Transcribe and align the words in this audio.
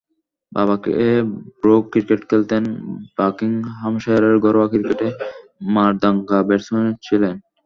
বাবা 0.51 0.75
Grey 0.83 1.09
Brock 1.61 1.83
cricket 1.91 2.21
খেলতেন, 2.29 2.63
বাকিংহামশায়ারের 3.17 4.35
ঘরোয়া 4.45 4.67
ক্রিকেটে 4.71 5.07
মারদাঙ্গা 5.75 6.39
ব্যাটসম্যান 6.47 6.87
ছিলেন। 7.05 7.35